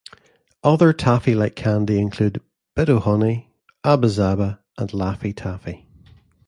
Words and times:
Other 0.63 0.93
taffy-like 0.93 1.55
candy 1.55 1.99
include 1.99 2.41
Bit-O-Honey, 2.75 3.49
Abba-Zaba, 3.83 4.57
and 4.75 4.89
Laffy 4.89 5.31
Taffy. 5.35 5.85